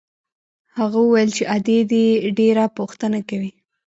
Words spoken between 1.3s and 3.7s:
چې ادې دې ډېره پوښتنه کوي.